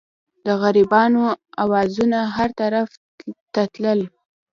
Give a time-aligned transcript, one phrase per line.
[0.45, 1.23] د غریبانو
[1.63, 2.87] اوازونه هر طرف
[3.53, 4.01] ته تلل.